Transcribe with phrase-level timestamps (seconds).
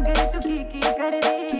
[0.00, 1.59] ਮਗਰ ਤੂੰ ਕੀ ਕੀ ਕਰਦੀ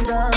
[0.00, 0.35] undone.